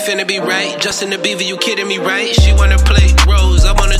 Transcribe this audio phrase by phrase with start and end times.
[0.00, 0.78] finna be right.
[0.80, 2.34] Just in the Beaver, you kidding me, right?
[2.34, 3.98] She wanna play rose, I wanna